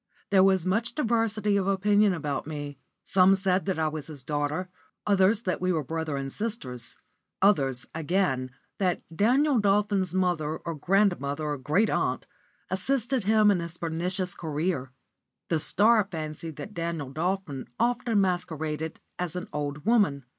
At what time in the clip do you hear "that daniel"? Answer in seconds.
8.79-9.59, 16.55-17.11